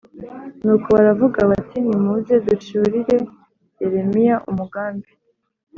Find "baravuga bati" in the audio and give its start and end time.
0.97-1.77